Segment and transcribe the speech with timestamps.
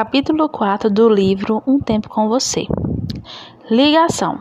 [0.00, 2.68] Capítulo 4 do livro Um Tempo com Você.
[3.68, 4.38] Ligação.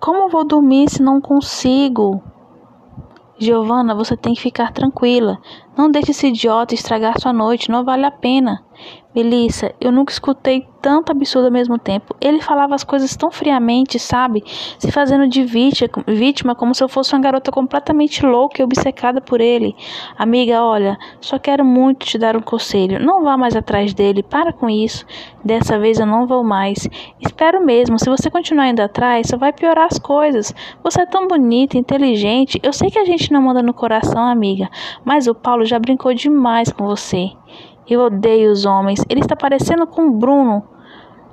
[0.00, 2.20] Como vou dormir se não consigo?
[3.38, 5.38] Giovana, você tem que ficar tranquila.
[5.78, 8.64] Não deixe esse idiota estragar sua noite, não vale a pena.
[9.14, 12.16] Melissa, eu nunca escutei tanto absurdo ao mesmo tempo.
[12.18, 14.42] Ele falava as coisas tão friamente, sabe?
[14.78, 19.40] Se fazendo de vítima, como se eu fosse uma garota completamente louca e obcecada por
[19.40, 19.76] ele.
[20.18, 22.98] Amiga, olha, só quero muito te dar um conselho.
[23.04, 25.04] Não vá mais atrás dele, para com isso.
[25.44, 26.88] Dessa vez eu não vou mais.
[27.20, 30.54] Espero mesmo, se você continuar indo atrás, só vai piorar as coisas.
[30.82, 32.58] Você é tão bonita, inteligente.
[32.62, 34.70] Eu sei que a gente não manda no coração, amiga,
[35.04, 37.30] mas o Paulo já brincou demais com você.
[37.88, 39.04] Eu odeio os homens.
[39.08, 40.62] Ele está parecendo com o Bruno.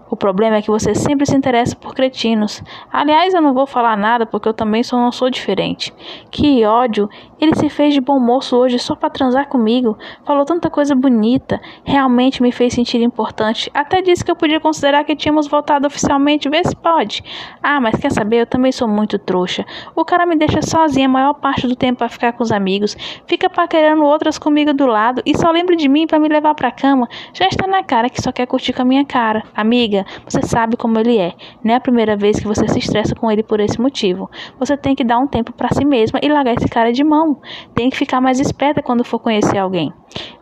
[0.10, 2.64] O problema é que você sempre se interessa por cretinos.
[2.92, 5.94] Aliás, eu não vou falar nada porque eu também só não sou diferente.
[6.32, 7.10] Que ódio!
[7.40, 9.98] Ele se fez de bom moço hoje só para transar comigo.
[10.26, 11.62] Falou tanta coisa bonita.
[11.86, 13.72] Realmente me fez sentir importante.
[13.74, 16.50] Até disse que eu podia considerar que tínhamos voltado oficialmente.
[16.50, 17.24] Vê se pode.
[17.64, 18.42] Ah, mas quer saber?
[18.42, 19.66] Eu também sou muito trouxa.
[19.96, 22.98] O cara me deixa sozinha a maior parte do tempo para ficar com os amigos.
[23.26, 26.72] Fica paquerando outras comigo do lado e só lembra de mim para me levar para
[26.72, 27.08] cama.
[27.34, 29.44] Já está na cara que só quer curtir com a minha cara.
[29.56, 31.34] Amiga, você sabe como ele é.
[31.64, 34.30] Não é a primeira vez que você se estressa com ele por esse motivo.
[34.60, 37.40] Você tem que dar um tempo para si mesma e largar esse cara de mão.
[37.74, 39.94] Tem que ficar mais esperta quando for conhecer alguém.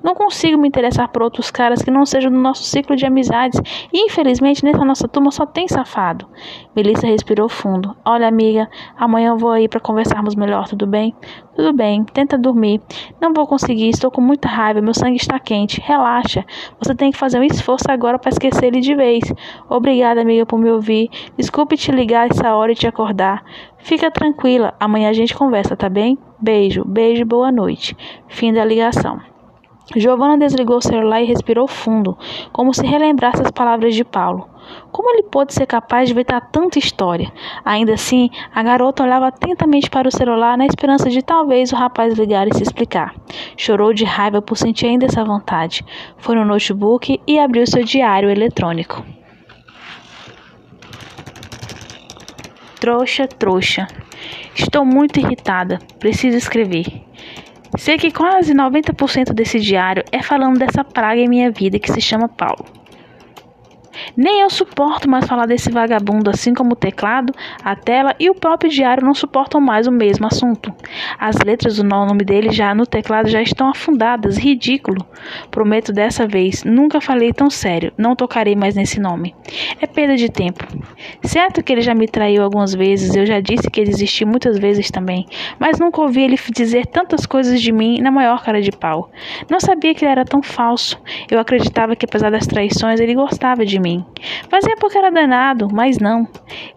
[0.02, 3.60] Não consigo me interessar por outros caras que não sejam do nosso ciclo de amizades.
[3.92, 6.28] E infelizmente nessa nossa turma só tem safado.
[6.76, 7.96] Melissa respirou fundo.
[8.06, 11.16] Olha, amiga, amanhã eu vou aí para conversarmos melhor, tudo bem?
[11.56, 12.80] Tudo bem, tenta dormir.
[13.20, 15.82] Não vou conseguir, estou com muita raiva, meu sangue está quente.
[15.82, 16.46] Relaxa.
[16.80, 19.24] Você tem que fazer um esforço agora para esquecer ele de vez.
[19.70, 21.10] Obrigada, amiga, por me ouvir.
[21.38, 23.44] Desculpe te ligar essa hora e te acordar.
[23.78, 26.18] Fica tranquila, amanhã a gente conversa, tá bem?
[26.40, 27.96] Beijo, beijo, boa noite.
[28.28, 29.20] Fim da ligação.
[29.96, 32.18] Giovanna desligou o celular e respirou fundo,
[32.52, 34.50] como se relembrasse as palavras de Paulo.
[34.92, 37.32] Como ele pôde ser capaz de evitar tanta história?
[37.64, 42.14] Ainda assim, a garota olhava atentamente para o celular na esperança de talvez o rapaz
[42.16, 43.16] ligar e se explicar.
[43.56, 45.86] Chorou de raiva por sentir ainda essa vontade.
[46.18, 49.06] Foi no notebook e abriu seu diário eletrônico.
[52.88, 53.86] Trouxa, trouxa.
[54.56, 55.78] Estou muito irritada.
[56.00, 56.86] Preciso escrever.
[57.78, 62.00] Sei que quase 90% desse diário é falando dessa praga em minha vida que se
[62.00, 62.77] chama Paulo.
[64.18, 67.32] Nem eu suporto mais falar desse vagabundo, assim como o teclado,
[67.64, 70.74] a tela e o próprio diário não suportam mais o mesmo assunto.
[71.20, 75.06] As letras do nome dele já no teclado já estão afundadas, ridículo.
[75.52, 79.36] Prometo dessa vez, nunca falei tão sério, não tocarei mais nesse nome.
[79.80, 80.66] É perda de tempo.
[81.22, 84.58] Certo que ele já me traiu algumas vezes, eu já disse que ele existiu muitas
[84.58, 85.28] vezes também,
[85.60, 89.12] mas nunca ouvi ele dizer tantas coisas de mim na maior cara de pau.
[89.48, 91.00] Não sabia que ele era tão falso.
[91.30, 94.07] Eu acreditava que apesar das traições ele gostava de mim.
[94.50, 96.28] Fazia porque era danado, mas não.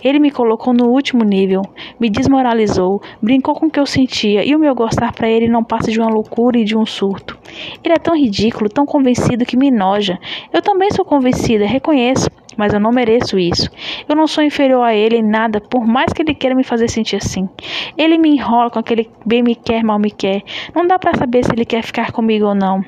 [0.02, 1.62] Ele me colocou no último nível,
[1.98, 5.64] me desmoralizou, brincou com o que eu sentia e o meu gostar para ele não
[5.64, 7.38] passa de uma loucura e de um surto.
[7.82, 10.18] Ele é tão ridículo, tão convencido que me noja.
[10.52, 13.70] Eu também sou convencida, reconheço, mas eu não mereço isso.
[14.08, 16.88] Eu não sou inferior a ele em nada, por mais que ele queira me fazer
[16.88, 17.48] sentir assim.
[17.96, 20.42] Ele me enrola com aquele bem me quer, mal me quer.
[20.74, 22.84] Não dá para saber se ele quer ficar comigo ou não.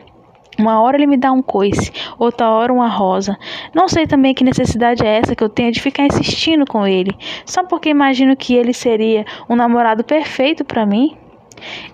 [0.62, 3.36] Uma hora ele me dá um coice, outra hora uma rosa.
[3.74, 7.10] Não sei também que necessidade é essa que eu tenho de ficar insistindo com ele,
[7.44, 11.16] só porque imagino que ele seria um namorado perfeito para mim.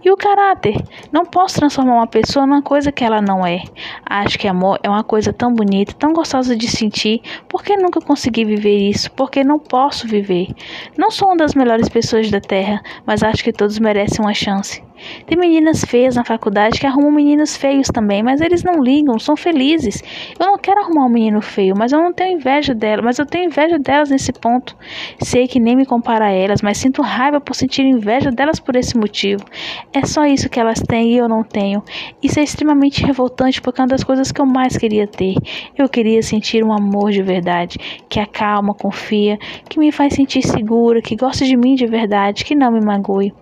[0.05, 0.77] E o caráter?
[1.11, 3.63] Não posso transformar uma pessoa numa coisa que ela não é.
[4.05, 7.23] Acho que amor é uma coisa tão bonita, tão gostosa de sentir.
[7.49, 9.11] Por que nunca consegui viver isso?
[9.13, 10.49] Porque não posso viver.
[10.97, 14.83] Não sou uma das melhores pessoas da Terra, mas acho que todos merecem uma chance.
[15.27, 19.37] Tem meninas feias na faculdade que arrumam meninos feios também, mas eles não ligam, são
[19.37, 20.03] felizes.
[20.39, 23.27] Eu não quero arrumar um menino feio, mas eu não tenho inveja delas, mas eu
[23.27, 24.77] tenho inveja delas nesse ponto.
[25.21, 28.77] Sei que nem me compara a elas, mas sinto raiva por sentir inveja delas por
[28.77, 29.45] esse motivo.
[29.93, 31.83] É só isso que elas têm e eu não tenho.
[32.23, 35.35] Isso é extremamente revoltante porque é uma das coisas que eu mais queria ter.
[35.77, 37.79] Eu queria sentir um amor de verdade,
[38.09, 42.55] que acalma, confia, que me faz sentir segura, que gosta de mim de verdade, que
[42.55, 43.33] não me magoe.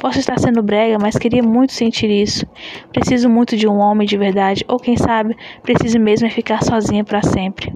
[0.00, 2.46] Posso estar sendo brega, mas queria muito sentir isso.
[2.92, 7.04] Preciso muito de um homem de verdade, ou quem sabe, preciso mesmo é ficar sozinha
[7.04, 7.72] para sempre.